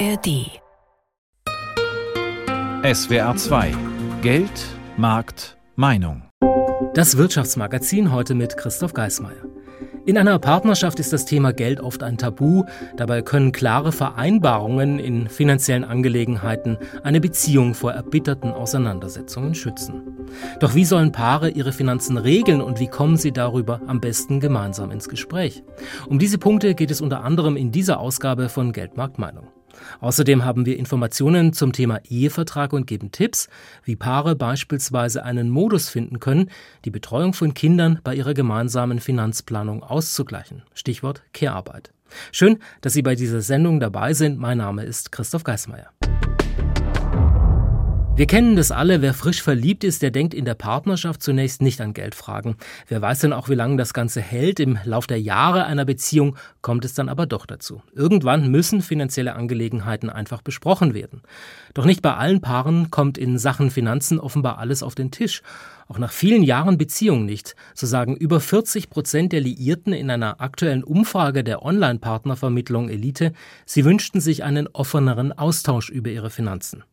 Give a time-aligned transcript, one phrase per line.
[0.00, 0.60] ARD
[2.82, 3.74] SWR 2
[4.22, 4.50] Geld,
[4.96, 6.24] Markt, Meinung.
[6.94, 9.44] Das Wirtschaftsmagazin heute mit Christoph Geismeier.
[10.04, 12.64] In einer Partnerschaft ist das Thema Geld oft ein Tabu.
[12.96, 20.26] Dabei können klare Vereinbarungen in finanziellen Angelegenheiten eine Beziehung vor erbitterten Auseinandersetzungen schützen.
[20.58, 24.90] Doch wie sollen Paare ihre Finanzen regeln und wie kommen sie darüber am besten gemeinsam
[24.90, 25.62] ins Gespräch?
[26.08, 29.53] Um diese Punkte geht es unter anderem in dieser Ausgabe von Geldmarktmeinung.
[30.00, 33.48] Außerdem haben wir Informationen zum Thema Ehevertrag und geben Tipps,
[33.84, 36.50] wie Paare beispielsweise einen Modus finden können,
[36.84, 40.62] die Betreuung von Kindern bei ihrer gemeinsamen Finanzplanung auszugleichen.
[40.74, 41.92] Stichwort Care-Arbeit.
[42.32, 44.38] Schön, dass Sie bei dieser Sendung dabei sind.
[44.38, 45.90] Mein Name ist Christoph Geismeier.
[48.16, 51.80] Wir kennen das alle, wer frisch verliebt ist, der denkt in der Partnerschaft zunächst nicht
[51.80, 52.54] an Geldfragen.
[52.86, 54.60] Wer weiß denn auch, wie lange das Ganze hält.
[54.60, 57.82] Im Lauf der Jahre einer Beziehung kommt es dann aber doch dazu.
[57.92, 61.22] Irgendwann müssen finanzielle Angelegenheiten einfach besprochen werden.
[61.74, 65.42] Doch nicht bei allen Paaren kommt in Sachen Finanzen offenbar alles auf den Tisch.
[65.88, 67.56] Auch nach vielen Jahren Beziehung nicht.
[67.74, 73.32] So sagen über 40 Prozent der Liierten in einer aktuellen Umfrage der Online-Partnervermittlung Elite,
[73.66, 76.84] sie wünschten sich einen offeneren Austausch über ihre Finanzen.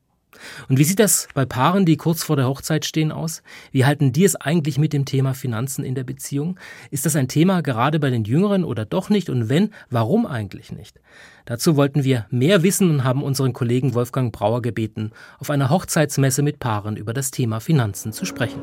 [0.69, 3.43] Und wie sieht das bei Paaren, die kurz vor der Hochzeit stehen, aus?
[3.71, 6.59] Wie halten die es eigentlich mit dem Thema Finanzen in der Beziehung?
[6.89, 9.29] Ist das ein Thema gerade bei den Jüngeren oder doch nicht?
[9.29, 10.99] Und wenn, warum eigentlich nicht?
[11.45, 16.41] Dazu wollten wir mehr wissen und haben unseren Kollegen Wolfgang Brauer gebeten, auf einer Hochzeitsmesse
[16.41, 18.61] mit Paaren über das Thema Finanzen zu sprechen.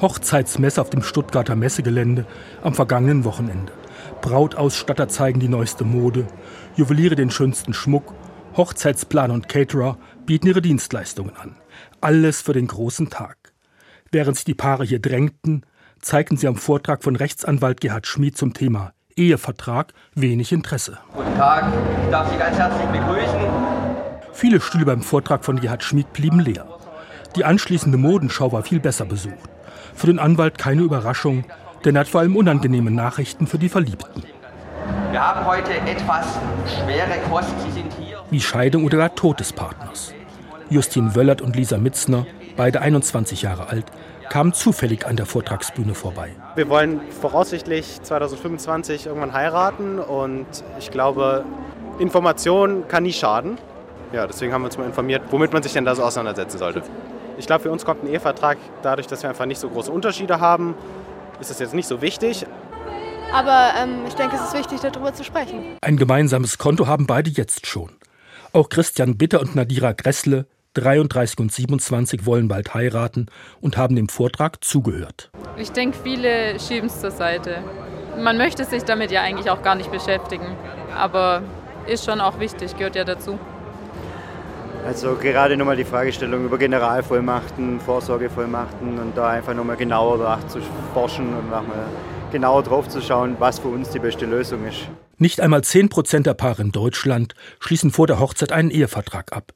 [0.00, 2.26] Hochzeitsmesse auf dem Stuttgarter Messegelände
[2.62, 3.72] am vergangenen Wochenende.
[4.20, 6.26] Brautausstatter zeigen die neueste Mode,
[6.76, 8.14] Juweliere den schönsten Schmuck,
[8.56, 11.56] Hochzeitsplan und Caterer bieten ihre Dienstleistungen an.
[12.00, 13.36] Alles für den großen Tag.
[14.10, 15.64] Während sich die Paare hier drängten,
[16.00, 20.98] zeigten sie am Vortrag von Rechtsanwalt Gerhard Schmid zum Thema Ehevertrag wenig Interesse.
[21.14, 21.72] Guten Tag,
[22.04, 23.40] ich darf Sie ganz herzlich begrüßen.
[24.32, 26.66] Viele Stühle beim Vortrag von Gerhard Schmid blieben leer.
[27.34, 29.50] Die anschließende Modenschau war viel besser besucht.
[29.94, 31.44] Für den Anwalt keine Überraschung,
[31.84, 34.22] denn er hat vor allem unangenehme Nachrichten für die Verliebten.
[35.10, 37.54] Wir haben heute etwas schwere Kost.
[37.64, 37.85] Sie sind.
[38.30, 40.12] Wie Scheidung oder der Tod des Partners.
[40.68, 42.26] Justin Wöllert und Lisa Mitzner,
[42.56, 43.84] beide 21 Jahre alt,
[44.30, 46.34] kamen zufällig an der Vortragsbühne vorbei.
[46.56, 50.46] Wir wollen voraussichtlich 2025 irgendwann heiraten und
[50.80, 51.44] ich glaube,
[52.00, 53.58] Information kann nie schaden.
[54.12, 56.82] Ja, deswegen haben wir uns mal informiert, womit man sich denn da so auseinandersetzen sollte.
[57.38, 60.40] Ich glaube, für uns kommt ein Ehevertrag dadurch, dass wir einfach nicht so große Unterschiede
[60.40, 60.74] haben.
[61.40, 62.44] Ist das jetzt nicht so wichtig.
[63.32, 65.76] Aber ähm, ich denke, es ist wichtig, darüber zu sprechen.
[65.82, 67.90] Ein gemeinsames Konto haben beide jetzt schon.
[68.56, 73.26] Auch Christian Bitter und Nadira Gressle, 33 und 27, wollen bald heiraten
[73.60, 75.30] und haben dem Vortrag zugehört.
[75.58, 77.58] Ich denke, viele schieben es zur Seite.
[78.18, 80.46] Man möchte sich damit ja eigentlich auch gar nicht beschäftigen.
[80.96, 81.42] Aber
[81.86, 83.38] ist schon auch wichtig, gehört ja dazu.
[84.86, 91.50] Also gerade nochmal die Fragestellung über Generalvollmachten, Vorsorgevollmachten und da einfach nochmal genauer nachzuforschen und
[91.50, 91.88] nochmal
[92.32, 94.88] genauer drauf zu schauen, was für uns die beste Lösung ist.
[95.18, 99.52] Nicht einmal 10 Prozent der Paare in Deutschland schließen vor der Hochzeit einen Ehevertrag ab.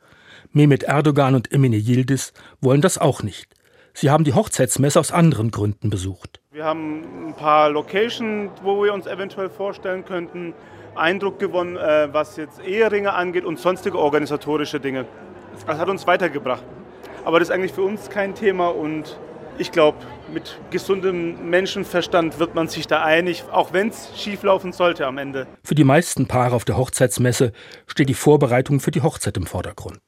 [0.53, 2.32] Mehmet Erdogan und Emine Yildiz
[2.62, 3.54] wollen das auch nicht.
[3.93, 6.41] Sie haben die Hochzeitsmesse aus anderen Gründen besucht.
[6.50, 10.54] Wir haben ein paar Locations, wo wir uns eventuell vorstellen könnten,
[10.94, 15.04] Eindruck gewonnen, äh, was jetzt Eheringe angeht und sonstige organisatorische Dinge.
[15.66, 16.65] Das hat uns weitergebracht.
[17.27, 19.19] Aber das ist eigentlich für uns kein Thema und
[19.59, 19.98] ich glaube,
[20.33, 25.47] mit gesundem Menschenverstand wird man sich da einig, auch wenn es schieflaufen sollte am Ende.
[25.63, 27.53] Für die meisten Paare auf der Hochzeitsmesse
[27.87, 30.01] steht die Vorbereitung für die Hochzeit im Vordergrund.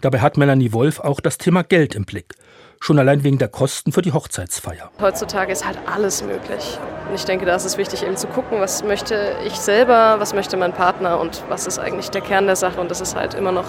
[0.00, 2.34] Dabei hat Melanie Wolf auch das Thema Geld im Blick.
[2.80, 4.90] Schon allein wegen der Kosten für die Hochzeitsfeier.
[5.00, 6.78] Heutzutage ist halt alles möglich.
[7.08, 10.34] Und ich denke, da ist es wichtig, eben zu gucken, was möchte ich selber, was
[10.34, 12.80] möchte mein Partner und was ist eigentlich der Kern der Sache.
[12.80, 13.64] Und das ist halt immer noch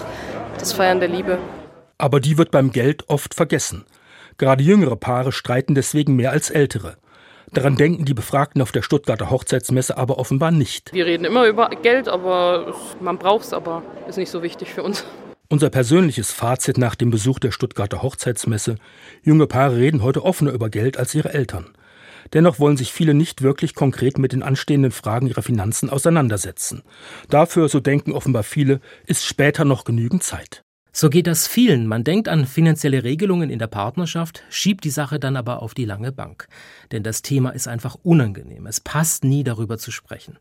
[0.58, 1.38] das Feiern der Liebe.
[1.96, 3.86] Aber die wird beim Geld oft vergessen.
[4.38, 6.96] Gerade jüngere Paare streiten deswegen mehr als ältere.
[7.52, 10.92] Daran denken die Befragten auf der Stuttgarter Hochzeitsmesse aber offenbar nicht.
[10.92, 14.82] Wir reden immer über Geld, aber man braucht es, aber ist nicht so wichtig für
[14.82, 15.04] uns.
[15.48, 18.76] Unser persönliches Fazit nach dem Besuch der Stuttgarter Hochzeitsmesse:
[19.22, 21.70] Junge Paare reden heute offener über Geld als ihre Eltern.
[22.34, 26.82] Dennoch wollen sich viele nicht wirklich konkret mit den anstehenden Fragen ihrer Finanzen auseinandersetzen.
[27.30, 30.62] Dafür, so denken offenbar viele, ist später noch genügend Zeit.
[31.00, 31.86] So geht das vielen.
[31.86, 35.84] Man denkt an finanzielle Regelungen in der Partnerschaft, schiebt die Sache dann aber auf die
[35.84, 36.48] lange Bank.
[36.90, 38.66] Denn das Thema ist einfach unangenehm.
[38.66, 40.38] Es passt nie darüber zu sprechen.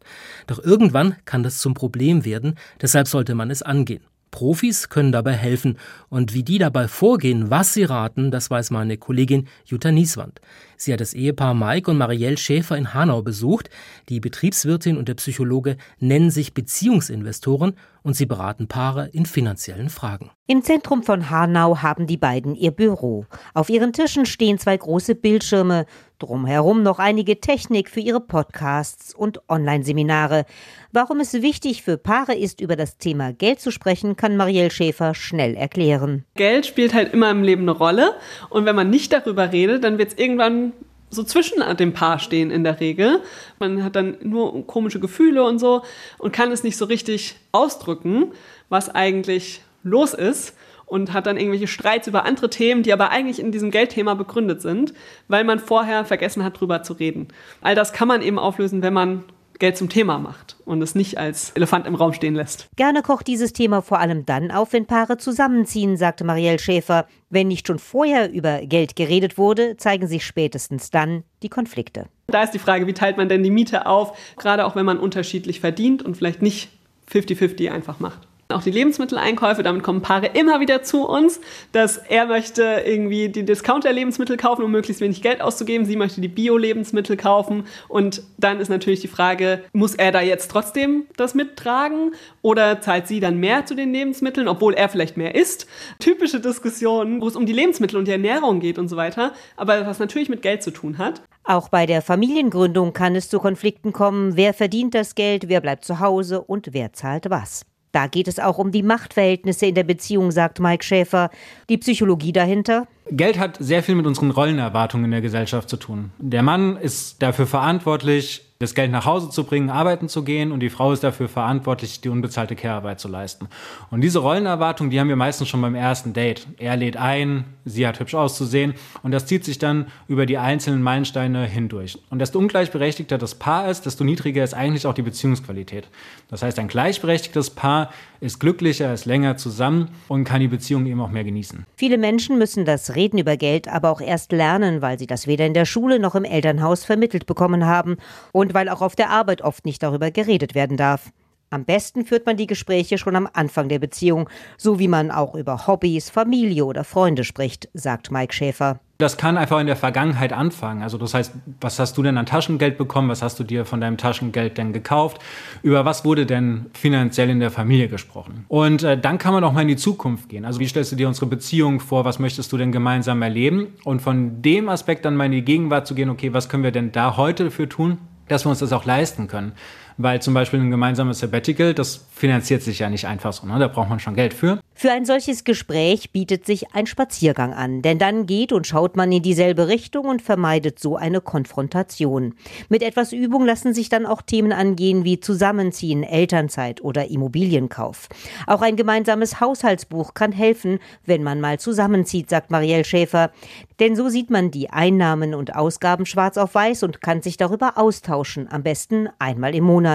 [0.48, 4.02] Doch irgendwann kann das zum Problem werden, deshalb sollte man es angehen.
[4.32, 5.78] Profis können dabei helfen.
[6.10, 10.42] Und wie die dabei vorgehen, was sie raten, das weiß meine Kollegin Jutta Nieswand.
[10.78, 13.70] Sie hat das Ehepaar Mike und Marielle Schäfer in Hanau besucht.
[14.10, 20.32] Die Betriebswirtin und der Psychologe nennen sich Beziehungsinvestoren und sie beraten Paare in finanziellen Fragen.
[20.46, 23.26] Im Zentrum von Hanau haben die beiden ihr Büro.
[23.54, 25.86] Auf ihren Tischen stehen zwei große Bildschirme,
[26.20, 30.46] drumherum noch einige Technik für ihre Podcasts und Online-Seminare.
[30.92, 35.14] Warum es wichtig für Paare ist, über das Thema Geld zu sprechen, kann Marielle Schäfer
[35.16, 36.26] schnell erklären.
[36.36, 38.16] Geld spielt halt immer im Leben eine Rolle
[38.50, 40.74] und wenn man nicht darüber redet, dann wird es irgendwann
[41.10, 43.22] so zwischen dem Paar stehen in der Regel.
[43.60, 45.84] Man hat dann nur komische Gefühle und so
[46.18, 48.32] und kann es nicht so richtig ausdrücken,
[48.70, 50.54] was eigentlich los ist
[50.88, 54.62] und hat dann irgendwelche Streits über andere Themen, die aber eigentlich in diesem Geldthema begründet
[54.62, 54.94] sind,
[55.28, 57.28] weil man vorher vergessen hat, drüber zu reden.
[57.62, 59.24] All das kann man eben auflösen, wenn man
[59.60, 62.68] Geld zum Thema macht und es nicht als Elefant im Raum stehen lässt.
[62.76, 67.08] Gerne kocht dieses Thema vor allem dann auf, wenn Paare zusammenziehen, sagte Marielle Schäfer.
[67.30, 72.06] Wenn nicht schon vorher über Geld geredet wurde, zeigen sich spätestens dann die Konflikte.
[72.28, 75.00] Da ist die Frage, wie teilt man denn die Miete auf, gerade auch wenn man
[75.00, 76.70] unterschiedlich verdient und vielleicht nicht
[77.12, 78.28] 50-50 einfach macht.
[78.50, 81.42] Auch die Lebensmitteleinkäufe, damit kommen Paare immer wieder zu uns,
[81.74, 85.86] dass er möchte irgendwie die Discounter-Lebensmittel kaufen, um möglichst wenig Geld auszugeben.
[85.86, 87.66] Sie möchte die Bio-Lebensmittel kaufen.
[87.90, 93.08] Und dann ist natürlich die Frage, muss er da jetzt trotzdem das mittragen oder zahlt
[93.08, 95.68] sie dann mehr zu den Lebensmitteln, obwohl er vielleicht mehr isst?
[96.00, 99.86] Typische Diskussionen, wo es um die Lebensmittel und die Ernährung geht und so weiter, aber
[99.86, 101.22] was natürlich mit Geld zu tun hat.
[101.44, 104.38] Auch bei der Familiengründung kann es zu Konflikten kommen.
[104.38, 107.66] Wer verdient das Geld, wer bleibt zu Hause und wer zahlt was?
[107.98, 111.32] Da geht es auch um die Machtverhältnisse in der Beziehung, sagt Mike Schäfer.
[111.68, 112.86] Die Psychologie dahinter?
[113.10, 116.12] Geld hat sehr viel mit unseren Rollenerwartungen in der Gesellschaft zu tun.
[116.20, 120.62] Der Mann ist dafür verantwortlich, das Geld nach Hause zu bringen, arbeiten zu gehen und
[120.62, 123.48] die Frau ist dafür verantwortlich, die unbezahlte Care-Arbeit zu leisten.
[123.92, 126.48] Und diese Rollenerwartung, die haben wir meistens schon beim ersten Date.
[126.58, 128.74] Er lädt ein, sie hat hübsch auszusehen
[129.04, 132.00] und das zieht sich dann über die einzelnen Meilensteine hindurch.
[132.10, 135.88] Und desto ungleichberechtigter das Paar ist, desto niedriger ist eigentlich auch die Beziehungsqualität.
[136.30, 141.02] Das heißt, ein gleichberechtigtes Paar ist glücklicher, ist länger zusammen und kann die Beziehung eben
[141.02, 141.66] auch mehr genießen.
[141.76, 145.46] Viele Menschen müssen das Reden über Geld aber auch erst lernen, weil sie das weder
[145.46, 147.98] in der Schule noch im Elternhaus vermittelt bekommen haben.
[148.32, 151.12] Und weil auch auf der Arbeit oft nicht darüber geredet werden darf.
[151.50, 155.34] Am besten führt man die Gespräche schon am Anfang der Beziehung, so wie man auch
[155.34, 158.82] über Hobbys, Familie oder Freunde spricht, sagt Mike Schäfer.
[158.98, 160.82] Das kann einfach in der Vergangenheit anfangen.
[160.82, 163.08] Also das heißt, was hast du denn an Taschengeld bekommen?
[163.10, 165.22] Was hast du dir von deinem Taschengeld denn gekauft?
[165.62, 168.46] Über was wurde denn finanziell in der Familie gesprochen?
[168.50, 170.44] Und äh, dann kann man auch mal in die Zukunft gehen.
[170.44, 172.04] Also wie stellst du dir unsere Beziehung vor?
[172.06, 173.68] Was möchtest du denn gemeinsam erleben?
[173.86, 176.72] Und von dem Aspekt dann mal in die Gegenwart zu gehen, okay, was können wir
[176.72, 178.00] denn da heute dafür tun?
[178.28, 179.54] dass wir uns das auch leisten können.
[179.98, 183.58] Weil zum Beispiel ein gemeinsames Sabbatical, das finanziert sich ja nicht einfach so, ne?
[183.58, 184.60] da braucht man schon Geld für.
[184.80, 189.12] Für ein solches Gespräch bietet sich ein Spaziergang an, denn dann geht und schaut man
[189.12, 192.36] in dieselbe Richtung und vermeidet so eine Konfrontation.
[192.70, 198.08] Mit etwas Übung lassen sich dann auch Themen angehen wie Zusammenziehen, Elternzeit oder Immobilienkauf.
[198.46, 200.78] Auch ein gemeinsames Haushaltsbuch kann helfen,
[201.08, 203.32] wenn man mal zusammenzieht, sagt Marielle Schäfer.
[203.80, 207.80] Denn so sieht man die Einnahmen und Ausgaben schwarz auf weiß und kann sich darüber
[207.80, 209.87] austauschen, am besten einmal im Monat.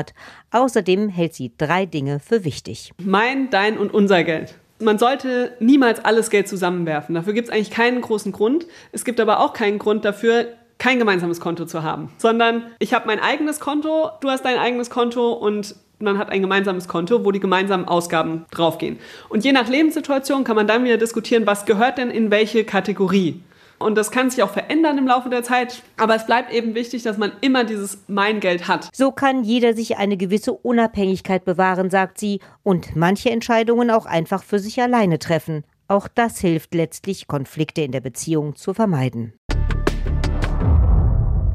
[0.50, 2.92] Außerdem hält sie drei Dinge für wichtig.
[3.02, 4.54] Mein, dein und unser Geld.
[4.80, 7.14] Man sollte niemals alles Geld zusammenwerfen.
[7.14, 8.66] Dafür gibt es eigentlich keinen großen Grund.
[8.90, 10.48] Es gibt aber auch keinen Grund dafür,
[10.78, 14.90] kein gemeinsames Konto zu haben, sondern ich habe mein eigenes Konto, du hast dein eigenes
[14.90, 18.98] Konto und man hat ein gemeinsames Konto, wo die gemeinsamen Ausgaben draufgehen.
[19.28, 23.40] Und je nach Lebenssituation kann man dann wieder diskutieren, was gehört denn in welche Kategorie.
[23.82, 25.82] Und das kann sich auch verändern im Laufe der Zeit.
[25.96, 28.88] Aber es bleibt eben wichtig, dass man immer dieses Mein Geld hat.
[28.94, 34.42] So kann jeder sich eine gewisse Unabhängigkeit bewahren, sagt sie, und manche Entscheidungen auch einfach
[34.42, 35.64] für sich alleine treffen.
[35.88, 39.34] Auch das hilft letztlich, Konflikte in der Beziehung zu vermeiden.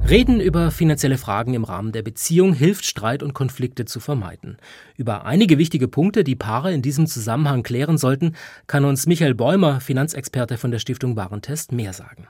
[0.09, 4.55] Reden über finanzielle Fragen im Rahmen der Beziehung hilft, Streit und Konflikte zu vermeiden.
[4.95, 8.33] Über einige wichtige Punkte, die Paare in diesem Zusammenhang klären sollten,
[8.67, 12.29] kann uns Michael Bäumer, Finanzexperte von der Stiftung Warentest, mehr sagen.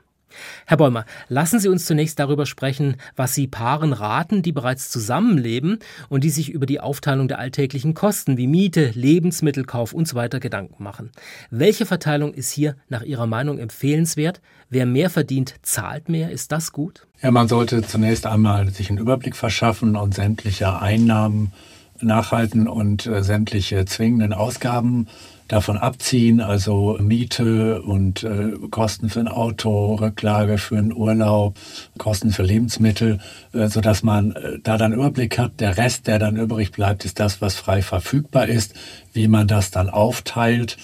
[0.66, 5.80] Herr Bäumer, lassen Sie uns zunächst darüber sprechen, was Sie Paaren raten, die bereits zusammenleben
[6.10, 10.28] und die sich über die Aufteilung der alltäglichen Kosten wie Miete, Lebensmittelkauf usw.
[10.32, 11.12] So Gedanken machen.
[11.52, 14.42] Welche Verteilung ist hier nach Ihrer Meinung empfehlenswert?
[14.70, 16.32] Wer mehr verdient, zahlt mehr.
[16.32, 17.08] Ist das gut?
[17.22, 21.54] Ja, man sollte zunächst einmal sich einen Überblick verschaffen und sämtliche Einnahmen
[22.02, 25.08] nachhalten und äh, sämtliche zwingenden Ausgaben
[25.48, 31.56] davon abziehen, also Miete und äh, Kosten für ein Auto, Rücklage für einen Urlaub,
[31.98, 33.20] Kosten für Lebensmittel,
[33.54, 35.60] äh, so dass man äh, da dann Überblick hat.
[35.60, 38.74] Der Rest, der dann übrig bleibt, ist das, was frei verfügbar ist.
[39.14, 40.78] Wie man das dann aufteilt,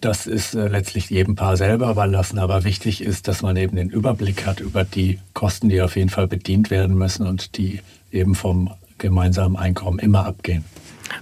[0.00, 2.38] das ist äh, letztlich jedem Paar selber überlassen.
[2.38, 6.10] Aber wichtig ist, dass man eben den Überblick hat über die Kosten, die auf jeden
[6.10, 7.80] Fall bedient werden müssen und die
[8.12, 10.64] eben vom gemeinsamen Einkommen immer abgehen.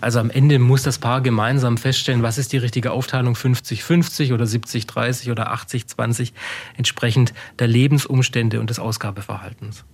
[0.01, 4.45] Also am Ende muss das Paar gemeinsam feststellen, was ist die richtige Aufteilung 50-50 oder
[4.45, 6.33] 70-30 oder 80-20
[6.77, 9.85] entsprechend der Lebensumstände und des Ausgabeverhaltens.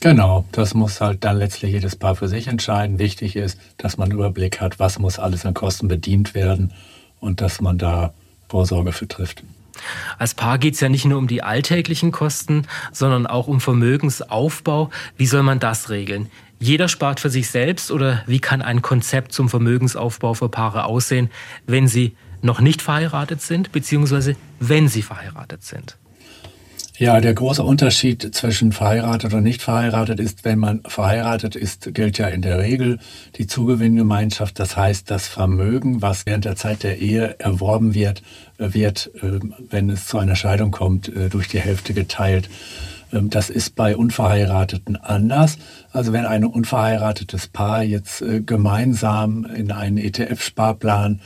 [0.00, 2.98] Genau, das muss halt dann letztlich jedes Paar für sich entscheiden.
[2.98, 6.72] Wichtig ist, dass man einen Überblick hat, was muss alles an Kosten bedient werden
[7.20, 8.12] und dass man da
[8.48, 9.42] Vorsorge für trifft.
[10.18, 14.90] Als Paar geht es ja nicht nur um die alltäglichen Kosten, sondern auch um Vermögensaufbau.
[15.16, 16.30] Wie soll man das regeln?
[16.58, 21.30] Jeder spart für sich selbst oder wie kann ein Konzept zum Vermögensaufbau für Paare aussehen,
[21.66, 25.96] wenn sie noch nicht verheiratet sind, beziehungsweise wenn sie verheiratet sind?
[26.96, 32.18] Ja, der große Unterschied zwischen verheiratet und nicht verheiratet ist, wenn man verheiratet ist, gilt
[32.18, 33.00] ja in der Regel
[33.36, 34.60] die Zugewinngemeinschaft.
[34.60, 38.22] Das heißt, das Vermögen, was während der Zeit der Ehe erworben wird,
[38.58, 42.48] wird, äh, wenn es zu einer Scheidung kommt, äh, durch die Hälfte geteilt.
[43.12, 45.58] Ähm, das ist bei Unverheirateten anders.
[45.90, 51.20] Also wenn ein unverheiratetes Paar jetzt äh, gemeinsam in einen ETF-Sparplan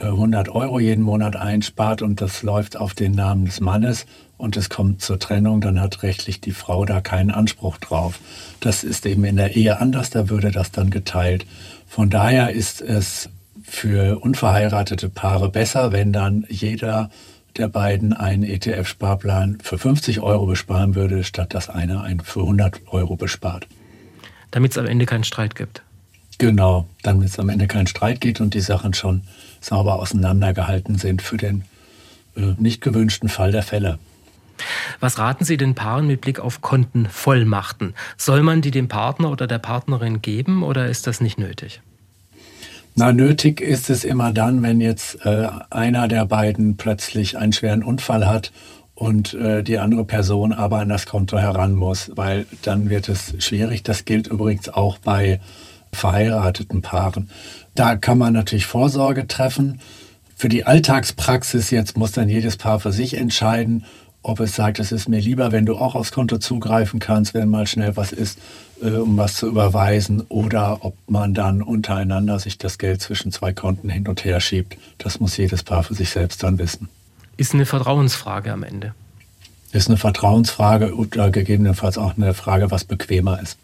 [0.00, 4.68] 100 Euro jeden Monat einspart und das läuft auf den Namen des Mannes und es
[4.68, 8.20] kommt zur Trennung, dann hat rechtlich die Frau da keinen Anspruch drauf.
[8.60, 11.46] Das ist eben in der Ehe anders, da würde das dann geteilt.
[11.86, 13.28] Von daher ist es
[13.62, 17.10] für unverheiratete Paare besser, wenn dann jeder
[17.56, 22.80] der beiden einen ETF-Sparplan für 50 Euro besparen würde, statt dass einer einen für 100
[22.92, 23.66] Euro bespart.
[24.52, 25.82] Damit es am Ende keinen Streit gibt.
[26.38, 29.22] Genau, damit es am Ende keinen Streit gibt und die Sachen schon
[29.60, 31.64] sauber auseinandergehalten sind für den
[32.36, 33.98] äh, nicht gewünschten Fall der Fälle.
[35.00, 37.94] Was raten Sie den Paaren mit Blick auf Kontenvollmachten?
[38.16, 41.80] Soll man die dem Partner oder der Partnerin geben oder ist das nicht nötig?
[42.96, 47.84] Na, nötig ist es immer dann, wenn jetzt äh, einer der beiden plötzlich einen schweren
[47.84, 48.50] Unfall hat
[48.96, 53.34] und äh, die andere Person aber an das Konto heran muss, weil dann wird es
[53.38, 53.84] schwierig.
[53.84, 55.40] Das gilt übrigens auch bei
[55.92, 57.30] verheirateten Paaren.
[57.74, 59.80] Da kann man natürlich Vorsorge treffen.
[60.36, 63.84] Für die Alltagspraxis jetzt muss dann jedes Paar für sich entscheiden,
[64.22, 67.48] ob es sagt, es ist mir lieber, wenn du auch aufs Konto zugreifen kannst, wenn
[67.48, 68.38] mal schnell was ist,
[68.82, 73.52] äh, um was zu überweisen, oder ob man dann untereinander sich das Geld zwischen zwei
[73.52, 74.76] Konten hin und her schiebt.
[74.98, 76.88] Das muss jedes Paar für sich selbst dann wissen.
[77.36, 78.94] Ist eine Vertrauensfrage am Ende.
[79.72, 83.58] Ist eine Vertrauensfrage oder gegebenenfalls auch eine Frage, was bequemer ist.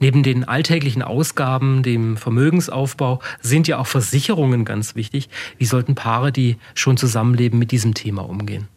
[0.00, 5.28] Neben den alltäglichen Ausgaben, dem Vermögensaufbau, sind ja auch Versicherungen ganz wichtig.
[5.58, 8.68] Wie sollten Paare, die schon zusammenleben, mit diesem Thema umgehen?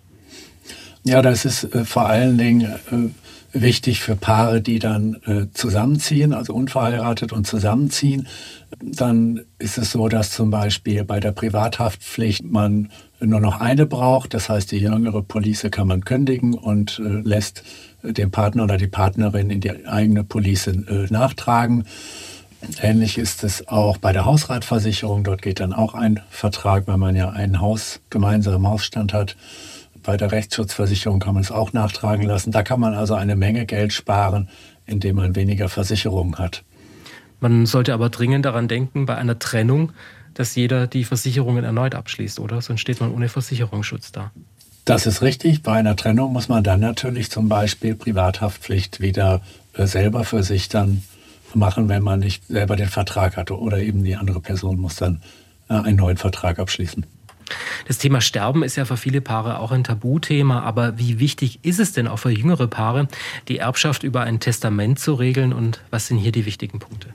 [1.04, 2.62] Ja, das ist äh, vor allen Dingen
[2.92, 8.28] äh, wichtig für Paare, die dann äh, zusammenziehen, also unverheiratet und zusammenziehen.
[8.80, 14.34] Dann ist es so, dass zum Beispiel bei der Privathaftpflicht man nur noch eine braucht.
[14.34, 17.63] Das heißt, die jüngere Police kann man kündigen und lässt
[18.03, 21.86] den Partner oder die Partnerin in die eigene Police äh, nachtragen.
[22.81, 25.24] Ähnlich ist es auch bei der Hausratversicherung.
[25.24, 29.36] Dort geht dann auch ein Vertrag, weil man ja ein Haus gemeinsam Hausstand hat.
[30.03, 32.51] Bei der Rechtsschutzversicherung kann man es auch nachtragen lassen.
[32.51, 34.50] Da kann man also eine Menge Geld sparen,
[34.86, 36.63] indem man weniger Versicherungen hat.
[37.39, 39.91] Man sollte aber dringend daran denken, bei einer Trennung,
[40.34, 42.62] dass jeder die Versicherungen erneut abschließt, oder?
[42.62, 44.31] Sonst steht man ohne Versicherungsschutz da.
[44.86, 45.62] Das ist richtig.
[45.62, 49.42] Bei einer Trennung muss man dann natürlich zum Beispiel Privathaftpflicht wieder
[49.74, 51.04] äh, selber für sich dann
[51.54, 53.60] machen, wenn man nicht selber den Vertrag hatte.
[53.60, 55.22] Oder eben die andere Person muss dann
[55.70, 57.06] äh, einen neuen Vertrag abschließen.
[57.88, 61.80] Das Thema Sterben ist ja für viele Paare auch ein Tabuthema, aber wie wichtig ist
[61.80, 63.08] es denn auch für jüngere Paare,
[63.50, 67.10] die Erbschaft über ein Testament zu regeln und was sind hier die wichtigen Punkte?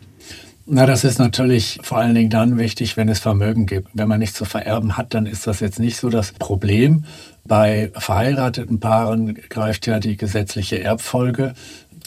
[0.68, 3.90] Na, das ist natürlich vor allen Dingen dann wichtig, wenn es Vermögen gibt.
[3.94, 7.04] Wenn man nichts zu vererben hat, dann ist das jetzt nicht so das Problem.
[7.44, 11.54] Bei verheirateten Paaren greift ja die gesetzliche Erbfolge.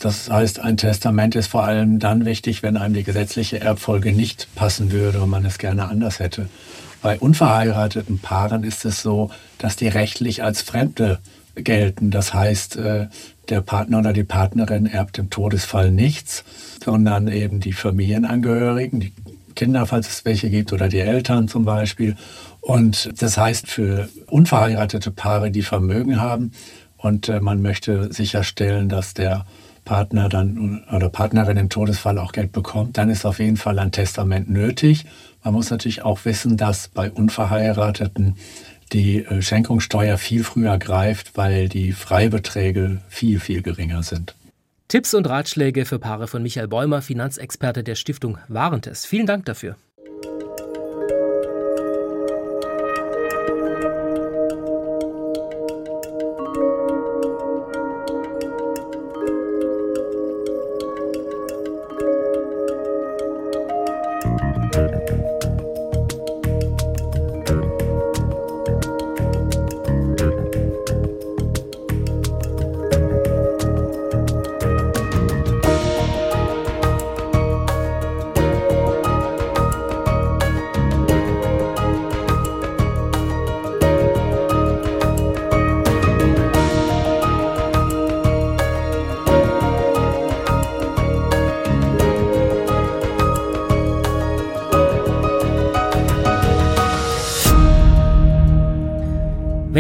[0.02, 4.50] Das heißt, ein Testament ist vor allem dann wichtig, wenn einem die gesetzliche Erbfolge nicht
[4.56, 6.50] passen würde und man es gerne anders hätte.
[7.02, 11.20] Bei unverheirateten Paaren ist es so, dass die rechtlich als Fremde
[11.56, 12.12] gelten.
[12.12, 13.08] Das heißt, äh,
[13.50, 16.44] der Partner oder die Partnerin erbt im Todesfall nichts,
[16.84, 19.14] sondern eben die Familienangehörigen, die
[19.56, 22.16] Kinder, falls es welche gibt, oder die Eltern zum Beispiel.
[22.62, 26.52] Und das heißt für unverheiratete Paare, die Vermögen haben
[26.98, 29.46] und äh, man möchte sicherstellen, dass der
[29.86, 33.92] Partner dann oder Partnerin im Todesfall auch Geld bekommt, dann ist auf jeden Fall ein
[33.92, 35.06] Testament nötig.
[35.44, 38.36] Man muss natürlich auch wissen, dass bei Unverheirateten
[38.94, 44.36] die äh, Schenkungssteuer viel früher greift, weil die Freibeträge viel, viel geringer sind.
[44.88, 49.06] Tipps und Ratschläge für Paare von Michael Bäumer, Finanzexperte der Stiftung Warentest.
[49.06, 49.76] Vielen Dank dafür.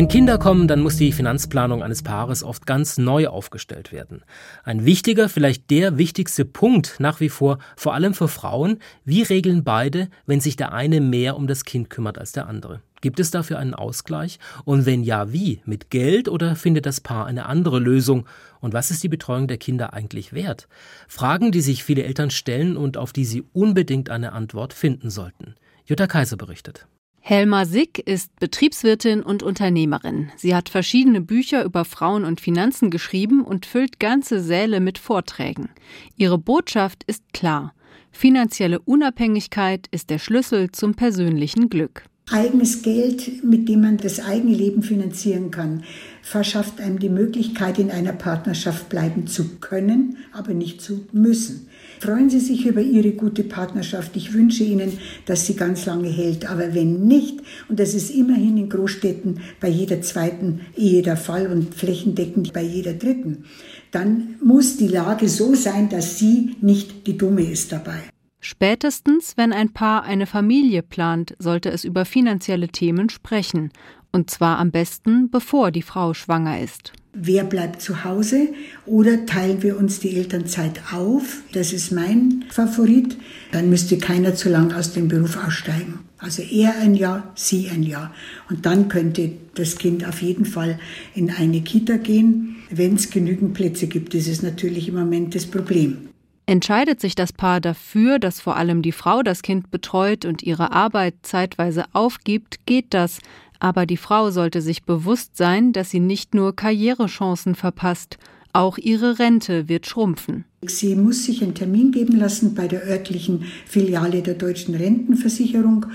[0.09, 4.23] Kinder kommen, dann muss die Finanzplanung eines Paares oft ganz neu aufgestellt werden.
[4.63, 9.63] Ein wichtiger, vielleicht der wichtigste Punkt nach wie vor, vor allem für Frauen, wie regeln
[9.63, 12.81] beide, wenn sich der eine mehr um das Kind kümmert als der andere?
[13.01, 14.39] Gibt es dafür einen Ausgleich?
[14.65, 15.61] Und wenn ja, wie?
[15.65, 18.25] Mit Geld oder findet das Paar eine andere Lösung?
[18.61, 20.67] Und was ist die Betreuung der Kinder eigentlich wert?
[21.07, 25.53] Fragen, die sich viele Eltern stellen und auf die sie unbedingt eine Antwort finden sollten.
[25.85, 26.87] Jutta Kaiser berichtet.
[27.21, 30.31] Helma Sick ist Betriebswirtin und Unternehmerin.
[30.37, 35.69] Sie hat verschiedene Bücher über Frauen und Finanzen geschrieben und füllt ganze Säle mit Vorträgen.
[36.15, 37.73] Ihre Botschaft ist klar.
[38.11, 42.03] Finanzielle Unabhängigkeit ist der Schlüssel zum persönlichen Glück.
[42.31, 45.83] Eigenes Geld, mit dem man das eigene Leben finanzieren kann,
[46.21, 51.68] verschafft einem die Möglichkeit, in einer Partnerschaft bleiben zu können, aber nicht zu müssen.
[51.99, 54.15] Freuen Sie sich über Ihre gute Partnerschaft.
[54.15, 54.93] Ich wünsche Ihnen,
[55.25, 56.49] dass sie ganz lange hält.
[56.49, 61.47] Aber wenn nicht, und das ist immerhin in Großstädten bei jeder zweiten Ehe der Fall
[61.47, 63.43] und flächendeckend bei jeder dritten,
[63.91, 67.99] dann muss die Lage so sein, dass sie nicht die Dumme ist dabei.
[68.41, 73.71] Spätestens, wenn ein Paar eine Familie plant, sollte es über finanzielle Themen sprechen.
[74.11, 76.93] Und zwar am besten, bevor die Frau schwanger ist.
[77.13, 78.49] Wer bleibt zu Hause
[78.85, 81.41] oder teilen wir uns die Elternzeit auf?
[81.53, 83.17] Das ist mein Favorit.
[83.51, 85.99] Dann müsste keiner zu lang aus dem Beruf aussteigen.
[86.19, 88.13] Also er ein Jahr, sie ein Jahr.
[88.49, 90.79] Und dann könnte das Kind auf jeden Fall
[91.15, 94.13] in eine Kita gehen, wenn es genügend Plätze gibt.
[94.13, 96.09] Das ist natürlich im Moment das Problem.
[96.45, 100.71] Entscheidet sich das Paar dafür, dass vor allem die Frau das Kind betreut und ihre
[100.71, 103.19] Arbeit zeitweise aufgibt, geht das,
[103.59, 108.17] aber die Frau sollte sich bewusst sein, dass sie nicht nur Karrierechancen verpasst,
[108.53, 110.45] auch ihre Rente wird schrumpfen.
[110.65, 115.85] Sie muss sich einen Termin geben lassen bei der örtlichen Filiale der deutschen Rentenversicherung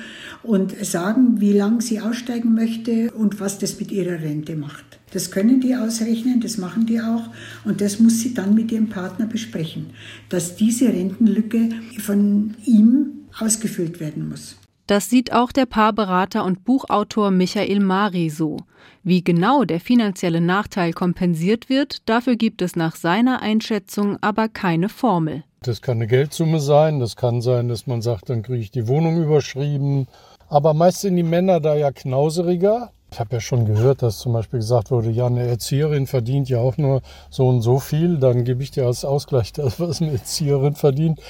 [0.43, 4.85] und sagen, wie lange sie aussteigen möchte und was das mit ihrer Rente macht.
[5.13, 7.29] Das können die ausrechnen, das machen die auch
[7.65, 9.91] und das muss sie dann mit ihrem Partner besprechen,
[10.29, 11.69] dass diese Rentenlücke
[12.01, 14.57] von ihm ausgefüllt werden muss.
[14.87, 18.59] Das sieht auch der Paarberater und Buchautor Michael Mari so.
[19.03, 24.91] Wie genau der finanzielle Nachteil kompensiert wird, dafür gibt es nach seiner Einschätzung aber keine
[24.91, 25.45] Formel.
[25.63, 28.87] Das kann eine Geldsumme sein, das kann sein, dass man sagt, dann kriege ich die
[28.87, 30.07] Wohnung überschrieben.
[30.49, 32.91] Aber meist sind die Männer da ja knauseriger.
[33.11, 36.59] Ich habe ja schon gehört, dass zum Beispiel gesagt wurde, ja, eine Erzieherin verdient ja
[36.59, 40.13] auch nur so und so viel, dann gebe ich dir als Ausgleich das, was eine
[40.13, 41.21] Erzieherin verdient.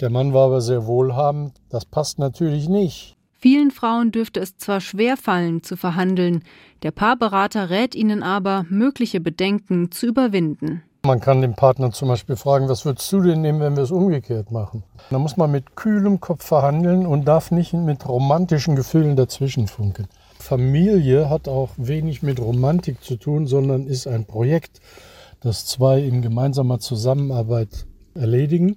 [0.00, 1.54] Der Mann war aber sehr wohlhabend.
[1.70, 3.16] Das passt natürlich nicht.
[3.38, 6.42] Vielen Frauen dürfte es zwar schwer fallen, zu verhandeln,
[6.82, 10.82] der Paarberater rät ihnen aber, mögliche Bedenken zu überwinden.
[11.04, 13.92] Man kann den Partner zum Beispiel fragen, was würdest du denn nehmen, wenn wir es
[13.92, 14.82] umgekehrt machen?
[15.10, 20.08] Da muss man mit kühlem Kopf verhandeln und darf nicht mit romantischen Gefühlen dazwischen funken.
[20.38, 24.80] Familie hat auch wenig mit Romantik zu tun, sondern ist ein Projekt,
[25.40, 28.76] das zwei in gemeinsamer Zusammenarbeit erledigen.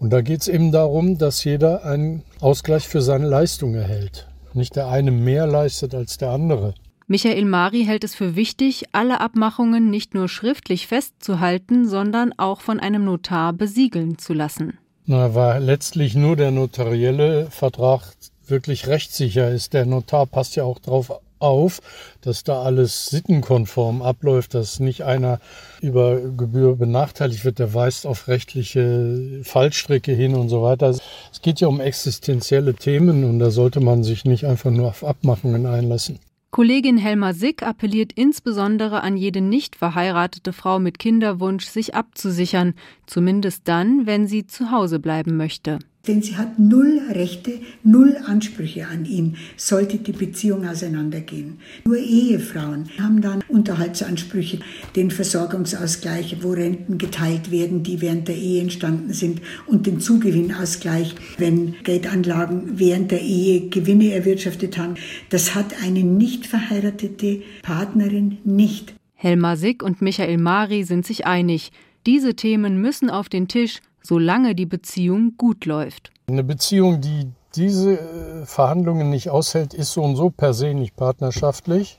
[0.00, 4.28] Und da geht es eben darum, dass jeder einen Ausgleich für seine Leistung erhält.
[4.52, 6.74] Nicht der eine mehr leistet als der andere.
[7.06, 12.80] Michael Mari hält es für wichtig, alle Abmachungen nicht nur schriftlich festzuhalten, sondern auch von
[12.80, 14.78] einem Notar besiegeln zu lassen.
[15.04, 18.02] Na, weil letztlich nur der notarielle Vertrag
[18.46, 19.74] wirklich rechtssicher ist.
[19.74, 21.12] Der Notar passt ja auch darauf
[21.44, 21.80] auf,
[22.22, 25.38] dass da alles sittenkonform abläuft, dass nicht einer
[25.80, 30.88] über Gebühr benachteiligt wird, der weist auf rechtliche Fallstricke hin und so weiter.
[30.88, 35.04] Es geht ja um existenzielle Themen und da sollte man sich nicht einfach nur auf
[35.04, 36.18] Abmachungen einlassen.
[36.54, 42.74] Kollegin Helma Sick appelliert insbesondere an jede nicht verheiratete Frau mit Kinderwunsch, sich abzusichern,
[43.06, 45.80] zumindest dann, wenn sie zu Hause bleiben möchte.
[46.06, 51.58] Denn sie hat null Rechte, null Ansprüche an ihn, sollte die Beziehung auseinandergehen.
[51.84, 54.58] Nur Ehefrauen haben dann Unterhaltsansprüche,
[54.96, 61.14] den Versorgungsausgleich, wo Renten geteilt werden, die während der Ehe entstanden sind, und den Zugewinnausgleich,
[61.38, 64.94] wenn Geldanlagen während der Ehe Gewinne erwirtschaftet haben.
[65.30, 68.94] Das hat eine nicht verheiratete Partnerin nicht.
[69.14, 71.70] Helma Sick und Michael Mari sind sich einig.
[72.06, 76.12] Diese Themen müssen auf den Tisch, solange die Beziehung gut läuft.
[76.28, 80.96] Eine Beziehung, die diese äh, Verhandlungen nicht aushält, ist so und so per se nicht
[80.96, 81.98] partnerschaftlich.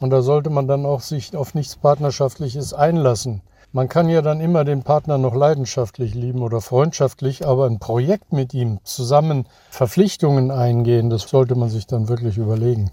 [0.00, 3.42] Und da sollte man dann auch sich auf nichts Partnerschaftliches einlassen.
[3.72, 8.32] Man kann ja dann immer den Partner noch leidenschaftlich lieben oder freundschaftlich, aber ein Projekt
[8.32, 12.92] mit ihm zusammen Verpflichtungen eingehen, das sollte man sich dann wirklich überlegen.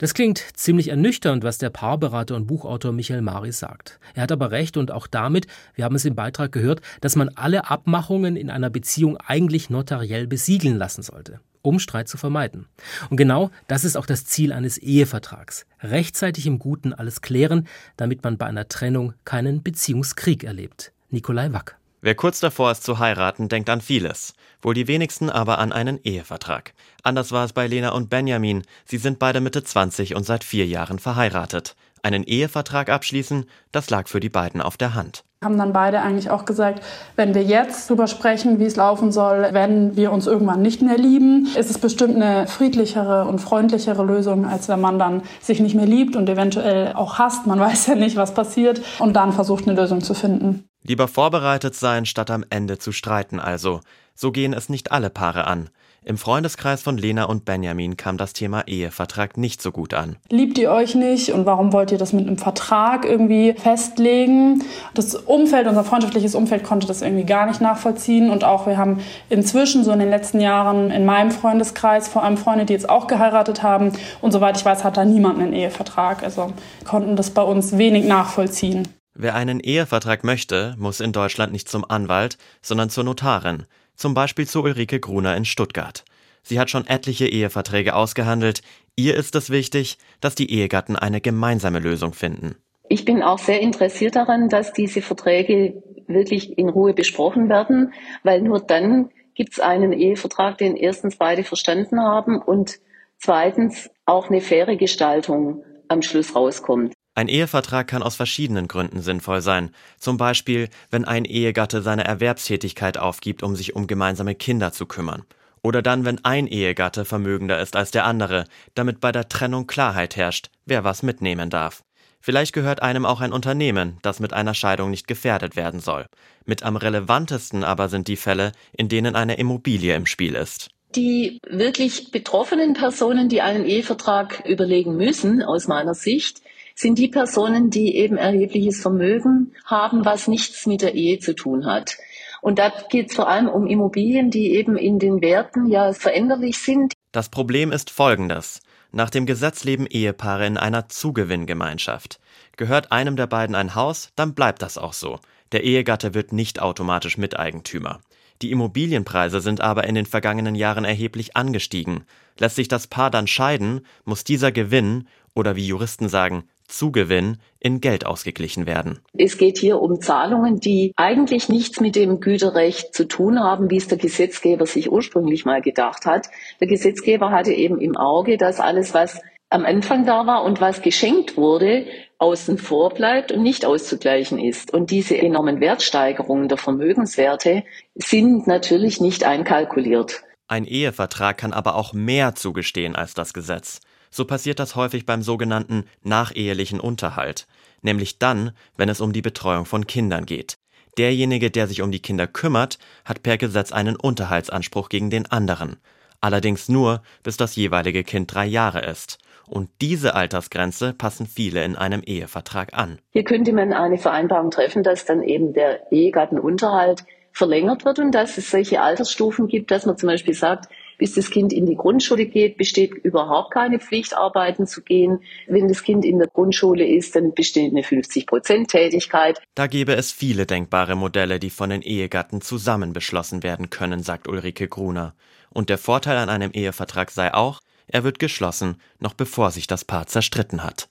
[0.00, 4.00] Das klingt ziemlich ernüchternd, was der Paarberater und Buchautor Michael Maris sagt.
[4.14, 7.28] Er hat aber recht und auch damit, wir haben es im Beitrag gehört, dass man
[7.34, 12.64] alle Abmachungen in einer Beziehung eigentlich notariell besiegeln lassen sollte, um Streit zu vermeiden.
[13.10, 15.66] Und genau das ist auch das Ziel eines Ehevertrags.
[15.82, 20.92] Rechtzeitig im Guten alles klären, damit man bei einer Trennung keinen Beziehungskrieg erlebt.
[21.10, 21.79] Nikolai Wack.
[22.02, 24.32] Wer kurz davor ist zu heiraten, denkt an vieles.
[24.62, 26.72] Wohl die wenigsten aber an einen Ehevertrag.
[27.02, 28.62] Anders war es bei Lena und Benjamin.
[28.86, 31.76] Sie sind beide Mitte 20 und seit vier Jahren verheiratet.
[32.02, 36.28] Einen Ehevertrag abschließen, das lag für die beiden auf der Hand haben dann beide eigentlich
[36.28, 36.82] auch gesagt,
[37.16, 40.98] wenn wir jetzt drüber sprechen, wie es laufen soll, wenn wir uns irgendwann nicht mehr
[40.98, 45.74] lieben, ist es bestimmt eine friedlichere und freundlichere Lösung, als wenn man dann sich nicht
[45.74, 47.46] mehr liebt und eventuell auch hasst.
[47.46, 50.66] Man weiß ja nicht, was passiert und dann versucht, eine Lösung zu finden.
[50.82, 53.80] Lieber vorbereitet sein, statt am Ende zu streiten also.
[54.14, 55.70] So gehen es nicht alle Paare an.
[56.02, 60.16] Im Freundeskreis von Lena und Benjamin kam das Thema Ehevertrag nicht so gut an.
[60.30, 64.64] Liebt ihr euch nicht und warum wollt ihr das mit einem Vertrag irgendwie festlegen?
[64.94, 69.00] Das Umfeld, unser freundschaftliches Umfeld konnte das irgendwie gar nicht nachvollziehen und auch wir haben
[69.28, 73.06] inzwischen so in den letzten Jahren in meinem Freundeskreis vor allem Freunde, die jetzt auch
[73.06, 76.22] geheiratet haben und soweit ich weiß, hat da niemand einen Ehevertrag.
[76.22, 76.54] Also
[76.86, 78.88] konnten das bei uns wenig nachvollziehen.
[79.14, 83.66] Wer einen Ehevertrag möchte, muss in Deutschland nicht zum Anwalt, sondern zur Notarin
[84.00, 86.04] zum Beispiel zu Ulrike Gruner in Stuttgart.
[86.42, 88.62] Sie hat schon etliche Eheverträge ausgehandelt.
[88.96, 92.56] Ihr ist es wichtig, dass die Ehegatten eine gemeinsame Lösung finden.
[92.88, 97.92] Ich bin auch sehr interessiert daran, dass diese Verträge wirklich in Ruhe besprochen werden,
[98.24, 102.80] weil nur dann gibt es einen Ehevertrag, den erstens beide verstanden haben und
[103.18, 106.94] zweitens auch eine faire Gestaltung am Schluss rauskommt.
[107.14, 109.72] Ein Ehevertrag kann aus verschiedenen Gründen sinnvoll sein.
[109.98, 115.24] Zum Beispiel, wenn ein Ehegatte seine Erwerbstätigkeit aufgibt, um sich um gemeinsame Kinder zu kümmern.
[115.62, 118.44] Oder dann, wenn ein Ehegatte vermögender ist als der andere,
[118.74, 121.82] damit bei der Trennung Klarheit herrscht, wer was mitnehmen darf.
[122.22, 126.06] Vielleicht gehört einem auch ein Unternehmen, das mit einer Scheidung nicht gefährdet werden soll.
[126.44, 130.68] Mit am relevantesten aber sind die Fälle, in denen eine Immobilie im Spiel ist.
[130.94, 136.42] Die wirklich betroffenen Personen, die einen Ehevertrag überlegen müssen, aus meiner Sicht,
[136.80, 141.66] sind die Personen, die eben erhebliches Vermögen haben, was nichts mit der Ehe zu tun
[141.66, 141.98] hat.
[142.40, 146.58] Und da geht es vor allem um Immobilien, die eben in den Werten ja veränderlich
[146.58, 146.94] sind.
[147.12, 148.60] Das Problem ist folgendes.
[148.92, 152.18] Nach dem Gesetz leben Ehepaare in einer Zugewinngemeinschaft.
[152.56, 155.20] Gehört einem der beiden ein Haus, dann bleibt das auch so.
[155.52, 158.00] Der Ehegatte wird nicht automatisch Miteigentümer.
[158.42, 162.04] Die Immobilienpreise sind aber in den vergangenen Jahren erheblich angestiegen.
[162.38, 167.80] Lässt sich das Paar dann scheiden, muss dieser Gewinn, oder wie Juristen sagen, Zugewinn in
[167.80, 169.00] Geld ausgeglichen werden.
[169.12, 173.76] Es geht hier um Zahlungen, die eigentlich nichts mit dem Güterrecht zu tun haben, wie
[173.76, 176.28] es der Gesetzgeber sich ursprünglich mal gedacht hat.
[176.60, 180.80] Der Gesetzgeber hatte eben im Auge, dass alles, was am Anfang da war und was
[180.80, 181.86] geschenkt wurde,
[182.18, 184.72] außen vor bleibt und nicht auszugleichen ist.
[184.72, 187.64] Und diese enormen Wertsteigerungen der Vermögenswerte
[187.96, 190.22] sind natürlich nicht einkalkuliert.
[190.46, 193.80] Ein Ehevertrag kann aber auch mehr zugestehen als das Gesetz.
[194.10, 197.46] So passiert das häufig beim sogenannten nachehelichen Unterhalt,
[197.82, 200.58] nämlich dann, wenn es um die Betreuung von Kindern geht.
[200.98, 205.76] Derjenige, der sich um die Kinder kümmert, hat per Gesetz einen Unterhaltsanspruch gegen den anderen,
[206.20, 209.18] allerdings nur, bis das jeweilige Kind drei Jahre ist.
[209.46, 212.98] Und diese Altersgrenze passen viele in einem Ehevertrag an.
[213.12, 218.38] Hier könnte man eine Vereinbarung treffen, dass dann eben der Ehegattenunterhalt verlängert wird und dass
[218.38, 220.68] es solche Altersstufen gibt, dass man zum Beispiel sagt,
[221.00, 225.20] bis das Kind in die Grundschule geht, besteht überhaupt keine Pflicht, arbeiten zu gehen.
[225.48, 229.40] Wenn das Kind in der Grundschule ist, dann besteht eine 50-Prozent-Tätigkeit.
[229.54, 234.28] Da gäbe es viele denkbare Modelle, die von den Ehegatten zusammen beschlossen werden können, sagt
[234.28, 235.14] Ulrike Gruner.
[235.48, 239.84] Und der Vorteil an einem Ehevertrag sei auch, Er wird geschlossen, noch bevor sich das
[239.84, 240.86] Paar zerstritten hat.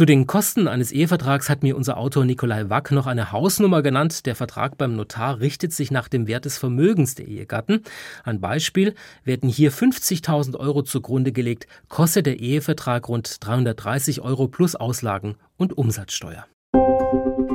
[0.00, 4.24] Zu den Kosten eines Ehevertrags hat mir unser Autor Nikolai Wack noch eine Hausnummer genannt.
[4.24, 7.82] Der Vertrag beim Notar richtet sich nach dem Wert des Vermögens der Ehegatten.
[8.24, 14.74] Ein Beispiel, werden hier 50.000 Euro zugrunde gelegt, kostet der Ehevertrag rund 330 Euro plus
[14.74, 16.46] Auslagen und Umsatzsteuer.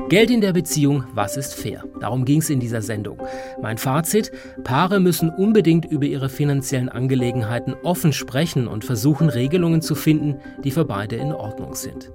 [0.08, 1.84] Geld in der Beziehung, was ist fair?
[2.00, 3.18] Darum ging es in dieser Sendung.
[3.60, 4.32] Mein Fazit,
[4.64, 10.70] Paare müssen unbedingt über ihre finanziellen Angelegenheiten offen sprechen und versuchen Regelungen zu finden, die
[10.70, 12.12] für beide in Ordnung sind.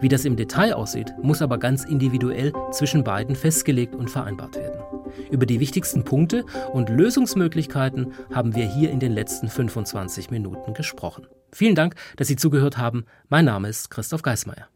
[0.00, 4.82] Wie das im Detail aussieht, muss aber ganz individuell zwischen beiden festgelegt und vereinbart werden.
[5.30, 11.26] Über die wichtigsten Punkte und Lösungsmöglichkeiten haben wir hier in den letzten 25 Minuten gesprochen.
[11.52, 13.06] Vielen Dank, dass Sie zugehört haben.
[13.30, 14.68] Mein Name ist Christoph Geismeier.